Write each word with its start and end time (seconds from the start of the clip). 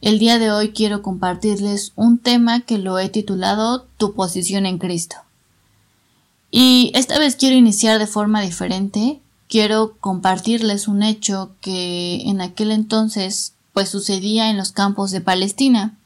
El 0.00 0.20
día 0.20 0.38
de 0.38 0.52
hoy 0.52 0.70
quiero 0.70 1.02
compartirles 1.02 1.92
un 1.96 2.18
tema 2.18 2.60
que 2.60 2.78
lo 2.78 3.00
he 3.00 3.08
titulado 3.08 3.82
Tu 3.96 4.14
posición 4.14 4.64
en 4.64 4.78
Cristo. 4.78 5.16
Y 6.52 6.92
esta 6.94 7.18
vez 7.18 7.34
quiero 7.34 7.56
iniciar 7.56 7.98
de 7.98 8.06
forma 8.06 8.40
diferente. 8.40 9.20
Quiero 9.48 9.96
compartirles 9.98 10.86
un 10.86 11.02
hecho 11.02 11.50
que 11.60 12.22
en 12.26 12.40
aquel 12.40 12.70
entonces 12.70 13.54
pues 13.72 13.88
sucedía 13.88 14.50
en 14.50 14.56
los 14.56 14.70
campos 14.70 15.10
de 15.10 15.20
Palestina. 15.20 15.96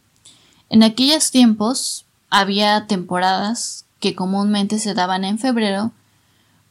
En 0.70 0.82
aquellos 0.82 1.30
tiempos 1.30 2.06
había 2.30 2.86
temporadas 2.86 3.84
que 4.00 4.14
comúnmente 4.14 4.78
se 4.78 4.94
daban 4.94 5.24
en 5.24 5.38
febrero 5.38 5.92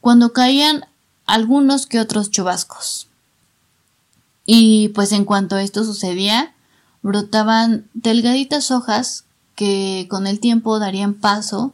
cuando 0.00 0.32
caían 0.32 0.86
algunos 1.24 1.86
que 1.86 2.00
otros 2.00 2.32
chubascos. 2.32 3.06
Y 4.44 4.88
pues 4.88 5.12
en 5.12 5.24
cuanto 5.24 5.56
esto 5.56 5.84
sucedía, 5.84 6.52
brotaban 7.02 7.88
delgaditas 7.94 8.70
hojas 8.70 9.24
que 9.54 10.06
con 10.08 10.26
el 10.26 10.40
tiempo 10.40 10.78
darían 10.78 11.14
paso 11.14 11.72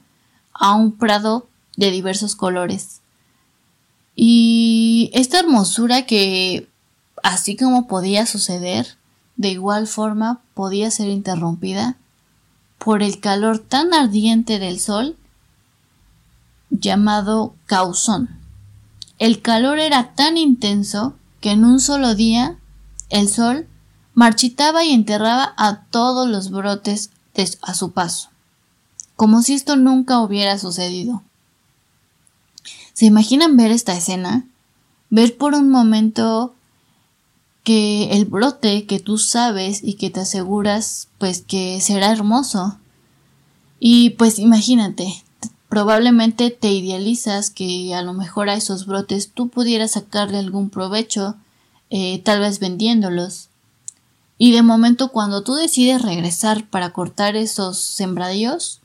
a 0.53 0.75
un 0.75 0.93
prado 0.93 1.49
de 1.77 1.91
diversos 1.91 2.35
colores. 2.35 3.01
Y 4.17 5.11
esta 5.15 5.39
hermosura 5.39 6.07
que, 6.07 6.69
así 7.23 7.57
como 7.57 7.87
podía 7.87 8.27
suceder, 8.27 8.97
de 9.37 9.51
igual 9.51 9.87
forma 9.87 10.41
podía 10.55 10.91
ser 10.91 11.09
interrumpida 11.09 11.97
por 12.79 13.03
el 13.03 13.21
calor 13.21 13.61
tan 13.61 13.95
ardiente 13.95 14.59
del 14.59 14.81
sol 14.81 15.17
llamado 16.71 17.55
causón. 17.67 18.29
El 19.19 19.43
calor 19.43 19.79
era 19.79 20.15
tan 20.15 20.37
intenso 20.37 21.15
que 21.41 21.53
en 21.53 21.65
un 21.65 21.81
solo 21.81 22.15
día 22.15 22.59
el 23.11 23.29
sol 23.29 23.67
marchitaba 24.19 24.83
y 24.85 24.95
enterraba 24.95 25.55
a 25.57 25.85
todos 25.93 26.29
los 26.29 26.51
brotes 26.51 27.11
a 27.63 27.73
su 27.73 27.93
paso, 27.93 28.31
como 29.15 29.43
si 29.43 29.55
esto 29.55 29.77
nunca 29.77 30.19
hubiera 30.19 30.59
sucedido. 30.59 31.23
¿Se 32.95 33.07
imaginan 33.07 33.57
ver 33.57 33.71
esta 33.71 33.97
escena? 33.97 34.45
Ver 35.09 35.37
por 35.37 35.55
un 35.55 35.71
momento 35.71 36.53
que 37.63 38.11
el 38.11 38.25
brote 38.25 38.87
que 38.87 38.99
tú 38.99 39.19
sabes 39.19 39.85
y 39.85 39.95
que 39.95 40.11
te 40.11 40.19
aseguras 40.19 41.07
pues 41.19 41.43
que 41.43 41.81
será 41.81 42.11
hermoso. 42.11 42.77
Y 43.79 44.11
pues 44.11 44.41
imagínate, 44.41 45.23
probablemente 45.69 46.51
te 46.51 46.73
idealizas 46.73 47.51
que 47.51 47.95
a 47.95 48.03
lo 48.03 48.15
mejor 48.15 48.51
a 48.51 48.57
esos 48.57 48.85
brotes 48.85 49.31
tú 49.31 49.49
pudieras 49.49 49.93
sacarle 49.93 50.39
algún 50.39 50.71
provecho, 50.71 51.37
eh, 51.91 52.21
tal 52.25 52.41
vez 52.41 52.59
vendiéndolos. 52.59 53.48
Y 54.39 54.53
de 54.53 54.63
momento 54.63 55.09
cuando 55.09 55.43
tú 55.43 55.55
decides 55.55 56.01
regresar 56.01 56.69
para 56.69 56.93
cortar 56.93 57.35
esos 57.35 57.79
sembradíos, 57.79 58.81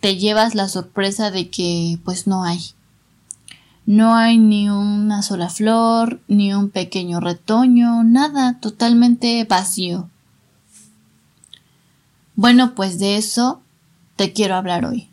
te 0.00 0.16
llevas 0.16 0.54
la 0.54 0.68
sorpresa 0.68 1.30
de 1.30 1.50
que 1.50 1.98
pues 2.02 2.26
no 2.26 2.44
hay. 2.44 2.60
No 3.84 4.14
hay 4.14 4.38
ni 4.38 4.70
una 4.70 5.22
sola 5.22 5.50
flor, 5.50 6.20
ni 6.28 6.54
un 6.54 6.70
pequeño 6.70 7.20
retoño, 7.20 8.02
nada, 8.04 8.58
totalmente 8.60 9.44
vacío. 9.44 10.08
Bueno, 12.34 12.74
pues 12.74 12.98
de 12.98 13.16
eso 13.16 13.60
te 14.16 14.32
quiero 14.32 14.54
hablar 14.54 14.86
hoy. 14.86 15.10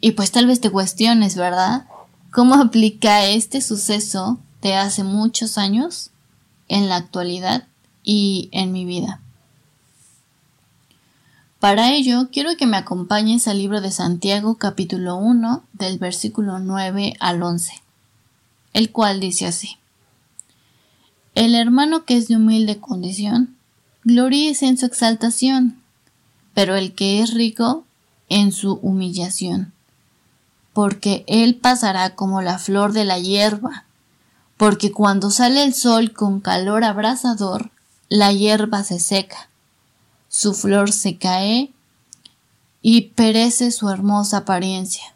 Y 0.00 0.10
pues 0.12 0.30
tal 0.30 0.46
vez 0.46 0.60
te 0.60 0.70
cuestiones, 0.70 1.36
¿verdad? 1.36 1.86
¿Cómo 2.30 2.56
aplica 2.56 3.24
este 3.24 3.62
suceso 3.62 4.38
de 4.60 4.74
hace 4.74 5.04
muchos 5.04 5.56
años 5.56 6.10
en 6.68 6.90
la 6.90 6.96
actualidad 6.96 7.68
y 8.04 8.48
en 8.52 8.70
mi 8.70 8.84
vida. 8.84 9.20
Para 11.58 11.92
ello, 11.94 12.28
quiero 12.30 12.56
que 12.58 12.66
me 12.66 12.76
acompañes 12.76 13.48
al 13.48 13.56
libro 13.56 13.80
de 13.80 13.90
Santiago 13.90 14.56
capítulo 14.56 15.16
1 15.16 15.64
del 15.72 15.98
versículo 15.98 16.58
9 16.58 17.16
al 17.20 17.42
11, 17.42 17.72
el 18.74 18.92
cual 18.92 19.18
dice 19.18 19.46
así. 19.46 19.78
El 21.34 21.54
hermano 21.54 22.04
que 22.04 22.18
es 22.18 22.28
de 22.28 22.36
humilde 22.36 22.78
condición, 22.80 23.56
gloríese 24.04 24.66
en 24.66 24.76
su 24.76 24.84
exaltación, 24.84 25.80
pero 26.52 26.76
el 26.76 26.94
que 26.94 27.22
es 27.22 27.32
rico 27.32 27.86
en 28.28 28.52
su 28.52 28.74
humillación, 28.74 29.72
porque 30.74 31.24
él 31.26 31.54
pasará 31.54 32.14
como 32.14 32.42
la 32.42 32.58
flor 32.58 32.92
de 32.92 33.06
la 33.06 33.18
hierba, 33.18 33.84
porque 34.58 34.92
cuando 34.92 35.30
sale 35.30 35.64
el 35.64 35.72
sol 35.72 36.12
con 36.12 36.40
calor 36.40 36.84
abrasador, 36.84 37.70
la 38.08 38.32
hierba 38.32 38.84
se 38.84 39.00
seca, 39.00 39.48
su 40.28 40.54
flor 40.54 40.92
se 40.92 41.16
cae 41.16 41.72
y 42.82 43.02
perece 43.02 43.70
su 43.70 43.88
hermosa 43.88 44.38
apariencia. 44.38 45.14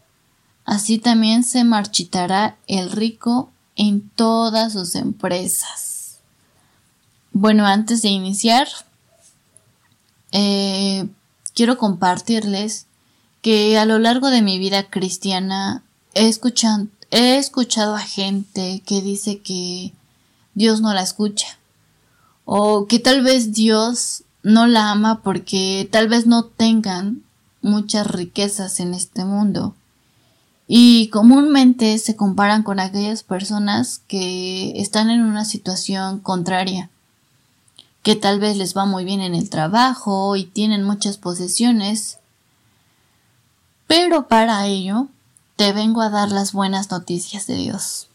Así 0.65 0.97
también 0.97 1.43
se 1.43 1.63
marchitará 1.63 2.57
el 2.67 2.91
rico 2.91 3.51
en 3.75 4.09
todas 4.09 4.73
sus 4.73 4.95
empresas. 4.95 6.17
Bueno, 7.31 7.65
antes 7.65 8.01
de 8.01 8.09
iniciar, 8.09 8.67
eh, 10.31 11.07
quiero 11.53 11.77
compartirles 11.77 12.87
que 13.41 13.77
a 13.77 13.85
lo 13.85 13.99
largo 13.99 14.29
de 14.29 14.41
mi 14.41 14.57
vida 14.59 14.89
cristiana 14.89 15.83
he 16.13 16.27
escuchado, 16.27 16.87
he 17.11 17.37
escuchado 17.37 17.95
a 17.95 18.01
gente 18.01 18.81
que 18.85 19.01
dice 19.01 19.39
que 19.39 19.93
Dios 20.55 20.81
no 20.81 20.93
la 20.93 21.03
escucha 21.03 21.58
o 22.51 22.87
que 22.87 22.97
tal 22.97 23.21
vez 23.21 23.53
Dios 23.53 24.23
no 24.41 24.65
la 24.65 24.89
ama 24.89 25.21
porque 25.21 25.87
tal 25.91 26.09
vez 26.09 26.25
no 26.25 26.45
tengan 26.45 27.21
muchas 27.61 28.07
riquezas 28.07 28.79
en 28.79 28.95
este 28.95 29.23
mundo. 29.23 29.75
Y 30.67 31.09
comúnmente 31.09 31.95
se 31.99 32.15
comparan 32.15 32.63
con 32.63 32.79
aquellas 32.79 33.21
personas 33.21 34.01
que 34.07 34.81
están 34.81 35.11
en 35.11 35.21
una 35.21 35.45
situación 35.45 36.21
contraria, 36.21 36.89
que 38.01 38.15
tal 38.15 38.39
vez 38.39 38.57
les 38.57 38.75
va 38.75 38.85
muy 38.85 39.05
bien 39.05 39.21
en 39.21 39.35
el 39.35 39.51
trabajo 39.51 40.35
y 40.35 40.45
tienen 40.45 40.81
muchas 40.81 41.17
posesiones, 41.17 42.17
pero 43.85 44.27
para 44.27 44.65
ello 44.65 45.07
te 45.55 45.71
vengo 45.71 46.01
a 46.01 46.09
dar 46.09 46.31
las 46.31 46.53
buenas 46.53 46.89
noticias 46.89 47.45
de 47.45 47.57
Dios. 47.57 48.07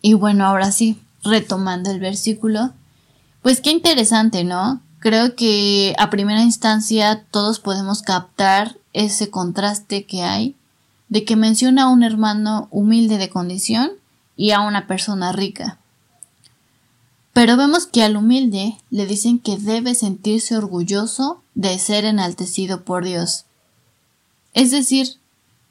Y 0.00 0.14
bueno, 0.14 0.46
ahora 0.46 0.72
sí, 0.72 0.98
retomando 1.22 1.90
el 1.90 2.00
versículo, 2.00 2.72
pues 3.42 3.60
qué 3.60 3.70
interesante, 3.70 4.44
¿no? 4.44 4.80
Creo 4.98 5.36
que 5.36 5.94
a 5.98 6.10
primera 6.10 6.42
instancia 6.42 7.24
todos 7.30 7.60
podemos 7.60 8.02
captar 8.02 8.76
ese 8.92 9.30
contraste 9.30 10.04
que 10.06 10.22
hay 10.22 10.56
de 11.08 11.24
que 11.24 11.36
menciona 11.36 11.84
a 11.84 11.88
un 11.88 12.02
hermano 12.02 12.68
humilde 12.70 13.18
de 13.18 13.30
condición 13.30 13.92
y 14.36 14.50
a 14.50 14.60
una 14.60 14.86
persona 14.86 15.32
rica. 15.32 15.78
Pero 17.32 17.56
vemos 17.56 17.86
que 17.86 18.02
al 18.02 18.16
humilde 18.16 18.76
le 18.90 19.06
dicen 19.06 19.38
que 19.38 19.56
debe 19.56 19.94
sentirse 19.94 20.56
orgulloso 20.56 21.40
de 21.54 21.78
ser 21.78 22.04
enaltecido 22.04 22.84
por 22.84 23.04
Dios. 23.04 23.44
Es 24.54 24.70
decir, 24.70 25.18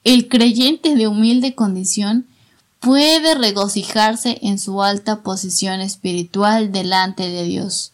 el 0.04 0.30
creyente 0.30 0.96
de 0.96 1.08
humilde 1.08 1.56
condición 1.56 2.26
puede 2.80 3.36
regocijarse 3.36 4.40
en 4.42 4.60
su 4.60 4.84
alta 4.84 5.22
posición 5.22 5.82
espiritual 5.82 6.72
delante 6.72 7.28
de 7.30 7.44
Dios. 7.44 7.92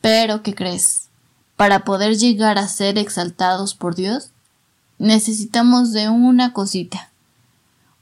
Pero, 0.00 0.42
¿qué 0.42 0.54
crees? 0.54 1.08
Para 1.56 1.84
poder 1.84 2.16
llegar 2.16 2.58
a 2.58 2.68
ser 2.68 2.98
exaltados 2.98 3.74
por 3.74 3.94
Dios, 3.94 4.30
necesitamos 4.98 5.92
de 5.92 6.08
una 6.08 6.52
cosita, 6.52 7.10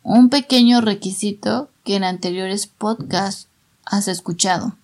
un 0.03 0.29
pequeño 0.29 0.81
requisito 0.81 1.71
que 1.85 1.97
en 1.97 2.05
anteriores 2.05 2.67
podcasts 2.67 3.49
has 3.85 4.09
escuchado 4.09 4.77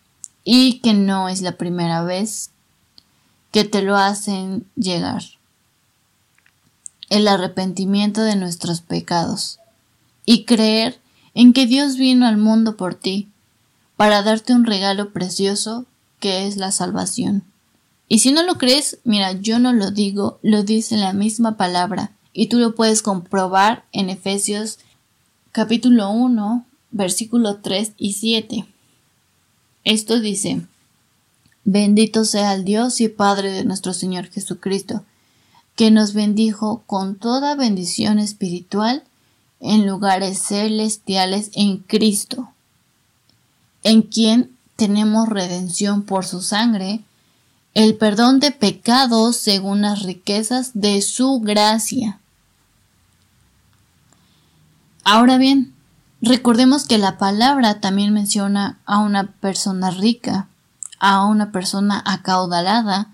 y 0.44 0.80
que 0.80 0.94
no 0.94 1.28
es 1.28 1.42
la 1.42 1.52
primera 1.52 2.02
vez 2.02 2.50
que 3.50 3.64
te 3.64 3.82
lo 3.82 3.96
hacen 3.96 4.66
llegar. 4.76 5.22
El 7.08 7.26
arrepentimiento 7.26 8.22
de 8.22 8.36
nuestros 8.36 8.82
pecados 8.82 9.58
y 10.30 10.44
creer 10.44 11.00
en 11.34 11.52
que 11.52 11.66
Dios 11.66 11.96
vino 11.96 12.24
al 12.24 12.36
mundo 12.36 12.76
por 12.76 12.94
ti 12.94 13.26
para 13.96 14.22
darte 14.22 14.54
un 14.54 14.64
regalo 14.64 15.12
precioso 15.12 15.86
que 16.20 16.46
es 16.46 16.56
la 16.56 16.70
salvación 16.70 17.42
Y 18.08 18.20
si 18.20 18.30
no 18.30 18.44
lo 18.44 18.56
crees, 18.56 18.98
mira, 19.02 19.32
yo 19.32 19.58
no 19.58 19.72
lo 19.72 19.90
digo, 19.90 20.38
lo 20.42 20.62
dice 20.62 20.96
la 20.96 21.12
misma 21.12 21.56
palabra. 21.56 22.12
Y 22.32 22.46
tú 22.46 22.60
lo 22.60 22.76
puedes 22.76 23.02
comprobar 23.02 23.84
en 23.90 24.08
Efesios 24.08 24.78
capítulo 25.50 26.10
1, 26.10 26.64
versículo 26.92 27.56
3 27.56 27.94
y 27.98 28.12
7. 28.12 28.66
Esto 29.82 30.20
dice, 30.20 30.62
Bendito 31.64 32.24
sea 32.24 32.54
el 32.54 32.64
Dios 32.64 33.00
y 33.00 33.08
Padre 33.08 33.50
de 33.50 33.64
nuestro 33.64 33.92
Señor 33.94 34.28
Jesucristo, 34.28 35.04
que 35.74 35.90
nos 35.90 36.14
bendijo 36.14 36.84
con 36.86 37.16
toda 37.16 37.56
bendición 37.56 38.20
espiritual 38.20 39.02
en 39.60 39.86
lugares 39.86 40.42
celestiales 40.42 41.50
en 41.54 41.78
Cristo, 41.78 42.50
en 43.82 44.02
quien 44.02 44.56
tenemos 44.76 45.28
redención 45.28 46.02
por 46.02 46.24
su 46.24 46.40
sangre, 46.40 47.02
el 47.74 47.96
perdón 47.96 48.40
de 48.40 48.50
pecados 48.50 49.36
según 49.36 49.82
las 49.82 50.02
riquezas 50.02 50.72
de 50.74 51.02
su 51.02 51.40
gracia. 51.40 52.18
Ahora 55.04 55.38
bien, 55.38 55.74
recordemos 56.20 56.86
que 56.86 56.98
la 56.98 57.18
palabra 57.18 57.80
también 57.80 58.12
menciona 58.12 58.78
a 58.86 58.98
una 58.98 59.32
persona 59.32 59.90
rica, 59.90 60.48
a 60.98 61.24
una 61.24 61.52
persona 61.52 62.02
acaudalada, 62.04 63.08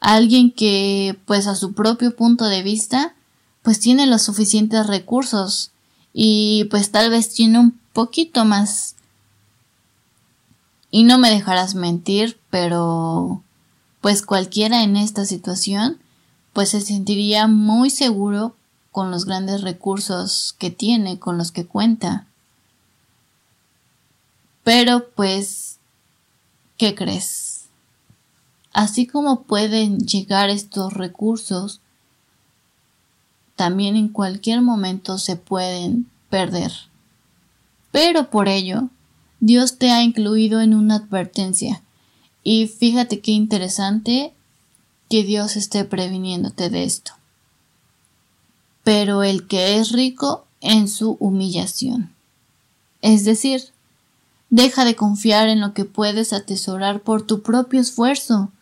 a 0.00 0.14
alguien 0.14 0.52
que, 0.52 1.18
pues 1.26 1.46
a 1.46 1.54
su 1.54 1.72
propio 1.72 2.14
punto 2.14 2.44
de 2.46 2.62
vista, 2.62 3.14
pues 3.62 3.80
tiene 3.80 4.06
los 4.06 4.22
suficientes 4.22 4.86
recursos 4.86 5.72
y 6.12 6.64
pues 6.70 6.90
tal 6.90 7.10
vez 7.10 7.32
tiene 7.32 7.58
un 7.58 7.78
poquito 7.92 8.44
más. 8.44 8.94
Y 10.90 11.02
no 11.02 11.18
me 11.18 11.30
dejarás 11.30 11.74
mentir, 11.74 12.40
pero 12.50 13.42
pues 14.00 14.22
cualquiera 14.22 14.82
en 14.82 14.96
esta 14.96 15.24
situación 15.24 15.98
pues 16.52 16.70
se 16.70 16.80
sentiría 16.80 17.46
muy 17.46 17.90
seguro 17.90 18.56
con 18.90 19.10
los 19.10 19.26
grandes 19.26 19.62
recursos 19.62 20.56
que 20.58 20.70
tiene, 20.70 21.18
con 21.18 21.38
los 21.38 21.52
que 21.52 21.66
cuenta. 21.66 22.26
Pero 24.64 25.08
pues, 25.10 25.78
¿qué 26.76 26.96
crees? 26.96 27.66
Así 28.72 29.06
como 29.06 29.42
pueden 29.42 30.00
llegar 30.00 30.50
estos 30.50 30.94
recursos, 30.94 31.80
también 33.58 33.96
en 33.96 34.08
cualquier 34.08 34.62
momento 34.62 35.18
se 35.18 35.34
pueden 35.34 36.06
perder. 36.30 36.72
Pero 37.90 38.30
por 38.30 38.48
ello, 38.48 38.88
Dios 39.40 39.78
te 39.78 39.90
ha 39.90 40.02
incluido 40.02 40.60
en 40.60 40.74
una 40.74 40.94
advertencia 40.94 41.82
y 42.44 42.68
fíjate 42.68 43.20
qué 43.20 43.32
interesante 43.32 44.32
que 45.10 45.24
Dios 45.24 45.56
esté 45.56 45.84
previniéndote 45.84 46.70
de 46.70 46.84
esto. 46.84 47.12
Pero 48.84 49.24
el 49.24 49.48
que 49.48 49.78
es 49.78 49.90
rico 49.90 50.46
en 50.60 50.86
su 50.86 51.16
humillación. 51.18 52.14
Es 53.02 53.24
decir, 53.24 53.72
deja 54.50 54.84
de 54.84 54.94
confiar 54.94 55.48
en 55.48 55.60
lo 55.60 55.74
que 55.74 55.84
puedes 55.84 56.32
atesorar 56.32 57.00
por 57.00 57.22
tu 57.22 57.42
propio 57.42 57.80
esfuerzo. 57.80 58.52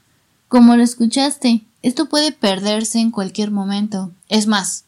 Como 0.48 0.74
lo 0.74 0.82
escuchaste, 0.82 1.66
esto 1.82 2.08
puede 2.08 2.32
perderse 2.32 2.98
en 2.98 3.10
cualquier 3.10 3.50
momento. 3.50 4.10
Es 4.28 4.46
más, 4.48 4.85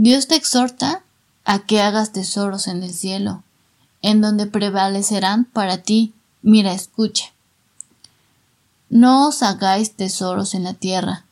Dios 0.00 0.28
te 0.28 0.36
exhorta 0.36 1.02
a 1.44 1.58
que 1.58 1.80
hagas 1.80 2.12
tesoros 2.12 2.68
en 2.68 2.84
el 2.84 2.94
cielo, 2.94 3.42
en 4.00 4.20
donde 4.20 4.46
prevalecerán 4.46 5.44
para 5.44 5.78
ti. 5.78 6.12
Mira, 6.40 6.72
escucha. 6.72 7.32
No 8.90 9.26
os 9.26 9.42
hagáis 9.42 9.94
tesoros 9.94 10.54
en 10.54 10.62
la 10.62 10.74
tierra, 10.74 11.24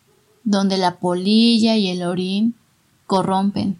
donde 0.42 0.78
la 0.78 0.96
polilla 0.96 1.76
y 1.76 1.90
el 1.90 2.02
orín 2.02 2.56
corrompen, 3.06 3.78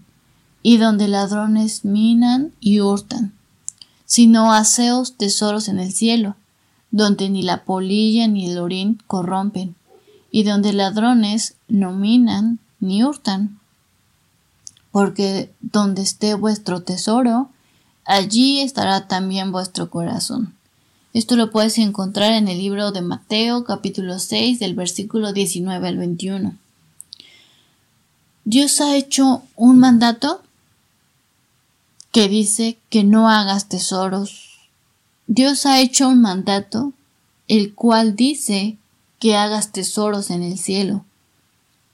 y 0.63 0.77
donde 0.77 1.09
ladrones 1.09 1.85
minan 1.85 2.53
y 2.61 2.79
hurtan, 2.81 3.35
sino 4.05 4.53
haceos 4.53 5.17
tesoros 5.17 5.67
en 5.67 5.81
el 5.81 5.93
cielo, 5.93 6.37
donde 6.93 7.29
ni 7.29 7.43
la 7.43 7.65
polilla 7.65 8.29
ni 8.29 8.49
el 8.49 8.59
orín 8.59 9.03
corrompen, 9.09 9.75
y 10.31 10.45
donde 10.45 10.73
ladrones 10.73 11.57
no 11.67 11.91
minan 11.91 12.61
ni 12.79 13.03
hurtan. 13.03 13.59
Porque 14.97 15.53
donde 15.61 16.01
esté 16.01 16.33
vuestro 16.33 16.81
tesoro, 16.81 17.51
allí 18.07 18.63
estará 18.63 19.09
también 19.09 19.53
vuestro 19.53 19.91
corazón. 19.91 20.55
Esto 21.13 21.37
lo 21.37 21.51
puedes 21.51 21.77
encontrar 21.77 22.33
en 22.33 22.49
el 22.49 22.57
libro 22.57 22.93
de 22.93 23.03
Mateo 23.03 23.65
capítulo 23.65 24.19
6 24.19 24.59
del 24.59 24.75
versículo 24.75 25.35
19 25.35 25.87
al 25.87 25.99
21. 25.99 26.57
Dios 28.47 28.81
ha 28.81 28.97
hecho 28.97 29.43
un 29.55 29.79
mandato 29.79 30.41
que 32.11 32.31
dice 32.31 32.79
que 32.89 33.05
no 33.05 33.29
hagas 33.29 33.69
tesoros. 33.69 34.61
Dios 35.27 35.67
ha 35.67 35.79
hecho 35.83 36.09
un 36.09 36.23
mandato 36.23 36.95
el 37.49 37.75
cual 37.75 38.17
dice 38.17 38.79
que 39.19 39.37
hagas 39.37 39.73
tesoros 39.73 40.31
en 40.31 40.43
el 40.43 40.57
cielo, 40.57 41.05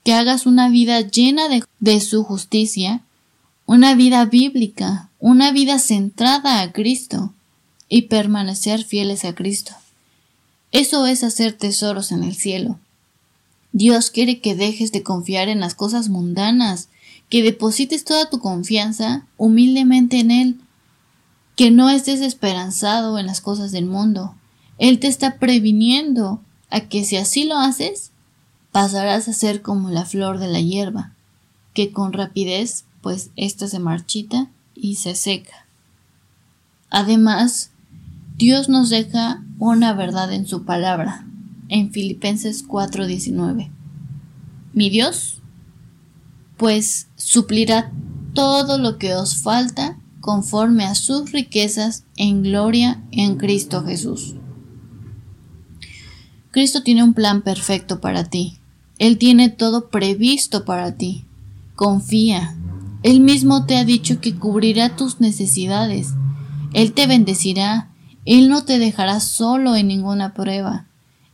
que 0.03 0.13
hagas 0.13 0.45
una 0.45 0.69
vida 0.69 1.01
llena 1.01 1.43
de, 1.79 2.01
su 2.01 2.23
justicia, 2.23 3.01
una 3.65 3.95
vida 3.95 4.25
bíblica, 4.25 5.09
una 5.19 5.51
vida 5.51 5.79
centrada 5.79 6.61
a 6.61 6.71
Cristo 6.73 7.33
y 7.87 8.03
permanecer 8.03 8.83
fieles 8.83 9.23
a 9.23 9.33
Cristo. 9.33 9.73
Eso 10.71 11.07
es 11.07 11.23
hacer 11.23 11.53
tesoros 11.53 12.11
en 12.11 12.23
el 12.23 12.35
cielo. 12.35 12.79
Dios 13.71 14.11
quiere 14.11 14.39
que 14.39 14.55
dejes 14.55 14.91
de 14.91 15.03
confiar 15.03 15.47
en 15.47 15.59
las 15.59 15.73
cosas 15.73 16.09
mundanas, 16.09 16.89
que 17.29 17.41
deposites 17.41 18.03
toda 18.03 18.29
tu 18.29 18.39
confianza 18.39 19.25
humildemente 19.37 20.19
en 20.19 20.31
Él, 20.31 20.59
que 21.55 21.71
no 21.71 21.89
estés 21.89 22.21
esperanzado 22.21 23.17
en 23.17 23.25
las 23.25 23.41
cosas 23.41 23.71
del 23.71 23.85
mundo. 23.85 24.35
Él 24.79 24.99
te 24.99 25.07
está 25.07 25.37
previniendo 25.37 26.41
a 26.69 26.81
que 26.81 27.05
si 27.05 27.15
así 27.15 27.45
lo 27.45 27.57
haces, 27.57 28.11
pasarás 28.73 29.29
a 29.29 29.33
ser 29.33 29.61
como 29.61 29.91
la 29.91 30.03
flor 30.03 30.39
de 30.39 30.47
la 30.49 30.59
hierba, 30.59 31.13
que 31.73 31.91
con 31.91 32.11
rapidez, 32.11 32.85
pues 33.01 33.29
ésta 33.35 33.67
se 33.67 33.79
marchita 33.79 34.49
y 34.75 34.95
se 34.95 35.15
seca. 35.15 35.67
Además, 36.89 37.69
Dios 38.35 38.69
nos 38.69 38.89
deja 38.89 39.43
una 39.59 39.93
verdad 39.93 40.33
en 40.33 40.47
su 40.47 40.65
palabra, 40.65 41.25
en 41.69 41.91
Filipenses 41.91 42.67
4:19. 42.67 43.69
Mi 44.73 44.89
Dios, 44.89 45.39
pues 46.57 47.07
suplirá 47.15 47.91
todo 48.33 48.79
lo 48.79 48.97
que 48.97 49.13
os 49.13 49.37
falta 49.37 49.97
conforme 50.19 50.85
a 50.85 50.95
sus 50.95 51.31
riquezas 51.31 52.05
en 52.15 52.41
gloria 52.41 53.03
en 53.11 53.37
Cristo 53.37 53.83
Jesús. 53.83 54.33
Cristo 56.49 56.81
tiene 56.81 57.03
un 57.03 57.13
plan 57.13 57.41
perfecto 57.41 57.99
para 57.99 58.23
ti. 58.25 58.59
Él 59.03 59.17
tiene 59.17 59.49
todo 59.49 59.89
previsto 59.89 60.65
para 60.65 60.95
ti. 60.95 61.25
Confía. 61.75 62.55
Él 63.03 63.19
mismo 63.19 63.65
te 63.65 63.77
ha 63.77 63.85
dicho 63.85 64.21
que 64.21 64.35
cubrirá 64.35 64.95
tus 64.95 65.19
necesidades. 65.19 66.13
Él 66.73 66.93
te 66.93 67.07
bendecirá 67.07 67.89
él 68.25 68.49
no 68.49 68.63
te 68.63 68.79
dejará 68.79 69.19
solo 69.19 69.75
en 69.75 69.87
ninguna 69.87 70.33
prueba. 70.33 70.85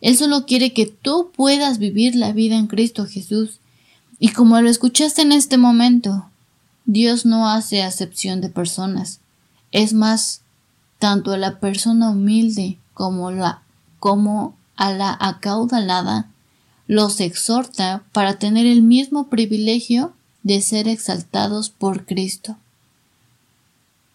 Él 0.01 0.17
solo 0.17 0.45
quiere 0.45 0.73
que 0.73 0.85
tú 0.85 1.31
puedas 1.35 1.77
vivir 1.77 2.15
la 2.15 2.31
vida 2.31 2.55
en 2.55 2.67
Cristo 2.67 3.05
Jesús. 3.05 3.59
Y 4.17 4.29
como 4.29 4.59
lo 4.61 4.69
escuchaste 4.69 5.21
en 5.21 5.31
este 5.31 5.57
momento, 5.57 6.29
Dios 6.85 7.25
no 7.25 7.49
hace 7.49 7.83
acepción 7.83 8.41
de 8.41 8.49
personas. 8.49 9.19
Es 9.71 9.93
más, 9.93 10.41
tanto 10.97 11.31
a 11.31 11.37
la 11.37 11.59
persona 11.59 12.09
humilde 12.09 12.79
como, 12.93 13.31
la, 13.31 13.61
como 13.99 14.57
a 14.75 14.91
la 14.91 15.15
acaudalada, 15.19 16.31
los 16.89 17.19
exhorta 17.19 18.03
para 18.13 18.39
tener 18.39 18.65
el 18.65 18.81
mismo 18.81 19.27
privilegio 19.27 20.11
de 20.41 20.59
ser 20.59 20.87
exaltados 20.87 21.69
por 21.69 22.07
Cristo. 22.07 22.57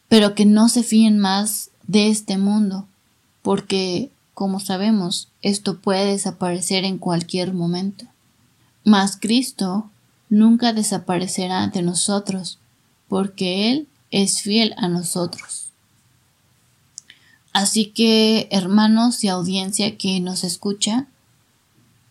Pero 0.09 0.35
que 0.35 0.45
no 0.45 0.69
se 0.69 0.83
fíen 0.83 1.21
más 1.21 1.71
de 1.87 2.09
este 2.09 2.37
mundo, 2.37 2.89
porque, 3.43 4.11
como 4.35 4.59
sabemos, 4.59 5.29
esto 5.41 5.79
puede 5.79 6.07
desaparecer 6.07 6.85
en 6.85 6.99
cualquier 6.99 7.55
momento. 7.55 8.07
Mas 8.83 9.19
Cristo 9.21 9.89
nunca 10.29 10.73
desaparecerá 10.73 11.69
de 11.69 11.83
nosotros, 11.83 12.59
porque 13.09 13.71
Él 13.71 13.87
es 14.11 14.43
fiel 14.43 14.75
a 14.79 14.89
nosotros. 14.89 15.69
Así 17.53 17.87
que, 17.87 18.49
hermanos 18.51 19.23
y 19.23 19.29
audiencia 19.29 19.97
que 19.97 20.19
nos 20.19 20.43
escucha, 20.43 21.07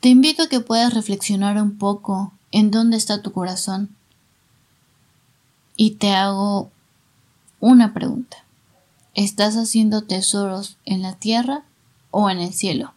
te 0.04 0.10
invito 0.10 0.44
a 0.44 0.48
que 0.48 0.60
puedas 0.60 0.94
reflexionar 0.94 1.56
un 1.62 1.78
poco 1.78 2.34
en 2.52 2.72
dónde 2.72 2.98
está 2.98 3.22
tu 3.22 3.32
corazón. 3.32 3.96
Y 5.78 5.92
te 5.92 6.12
hago 6.12 6.70
una 7.62 7.94
pregunta. 7.94 8.44
¿Estás 9.14 9.56
haciendo 9.56 10.02
tesoros 10.02 10.76
en 10.84 11.04
la 11.04 11.14
tierra 11.14 11.64
o 12.12 12.30
en 12.30 12.40
el 12.40 12.54
cielo? 12.54 12.94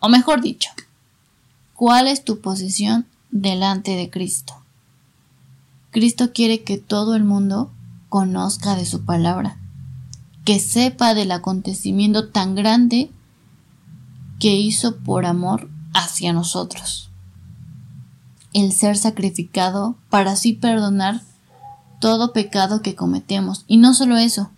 O 0.00 0.10
mejor 0.10 0.42
dicho, 0.42 0.68
¿Cuál 1.72 2.06
es 2.08 2.22
tu 2.22 2.40
posición 2.40 3.06
delante 3.30 3.92
de 3.96 4.10
Cristo? 4.10 4.52
Cristo 5.92 6.34
quiere 6.34 6.62
que 6.62 6.76
todo 6.76 7.16
el 7.16 7.24
mundo 7.24 7.70
conozca 8.10 8.76
de 8.76 8.84
su 8.84 9.06
palabra, 9.06 9.56
que 10.44 10.60
sepa 10.60 11.14
del 11.14 11.32
acontecimiento 11.32 12.28
tan 12.28 12.54
grande 12.54 13.10
que 14.38 14.56
hizo 14.56 14.98
por 14.98 15.24
amor 15.24 15.70
hacia 15.94 16.32
nosotros. 16.32 17.10
El 18.52 18.72
ser 18.72 18.96
sacrificado 18.96 19.96
para 20.10 20.32
así 20.32 20.52
perdonar 20.52 21.22
todo 22.00 22.32
pecado 22.32 22.82
que 22.82 22.94
cometemos. 22.94 23.64
Y 23.66 23.76
no 23.76 23.94
solo 23.94 24.16
eso, 24.16 24.50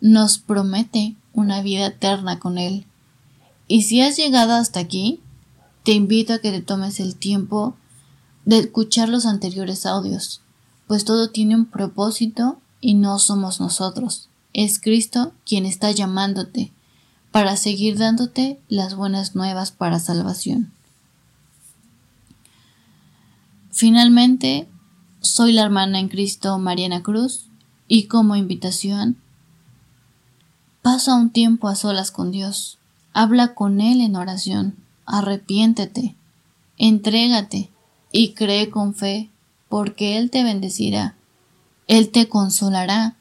nos 0.00 0.38
promete 0.38 1.16
una 1.32 1.62
vida 1.62 1.86
eterna 1.86 2.38
con 2.38 2.58
Él. 2.58 2.86
Y 3.66 3.82
si 3.82 4.00
has 4.00 4.16
llegado 4.16 4.54
hasta 4.54 4.80
aquí, 4.80 5.20
te 5.84 5.92
invito 5.92 6.34
a 6.34 6.38
que 6.38 6.50
te 6.50 6.60
tomes 6.60 7.00
el 7.00 7.16
tiempo 7.16 7.74
de 8.44 8.58
escuchar 8.58 9.08
los 9.08 9.26
anteriores 9.26 9.86
audios, 9.86 10.40
pues 10.86 11.04
todo 11.04 11.30
tiene 11.30 11.54
un 11.54 11.66
propósito 11.66 12.58
y 12.80 12.94
no 12.94 13.18
somos 13.18 13.60
nosotros. 13.60 14.28
Es 14.52 14.80
Cristo 14.80 15.32
quien 15.46 15.66
está 15.66 15.92
llamándote 15.92 16.72
para 17.30 17.56
seguir 17.56 17.96
dándote 17.96 18.60
las 18.68 18.94
buenas 18.94 19.34
nuevas 19.34 19.70
para 19.70 19.98
salvación. 19.98 20.72
Finalmente, 23.70 24.68
soy 25.20 25.52
la 25.52 25.62
hermana 25.62 26.00
en 26.00 26.08
Cristo 26.08 26.58
Mariana 26.58 27.02
Cruz 27.02 27.46
y 27.88 28.04
como 28.04 28.36
invitación, 28.36 29.16
pasa 30.82 31.14
un 31.14 31.30
tiempo 31.30 31.68
a 31.68 31.74
solas 31.74 32.10
con 32.10 32.30
Dios, 32.30 32.78
habla 33.12 33.54
con 33.54 33.80
Él 33.80 34.00
en 34.00 34.16
oración, 34.16 34.76
arrepiéntete, 35.06 36.14
entrégate 36.78 37.70
y 38.12 38.32
cree 38.32 38.70
con 38.70 38.94
fe, 38.94 39.30
porque 39.68 40.18
Él 40.18 40.30
te 40.30 40.42
bendecirá, 40.42 41.16
Él 41.86 42.10
te 42.10 42.28
consolará, 42.28 43.16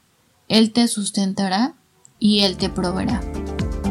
Él 0.47 0.71
te 0.71 0.87
sustentará 0.87 1.75
y 2.19 2.39
Él 2.41 2.57
te 2.57 2.69
proveerá. 2.69 3.21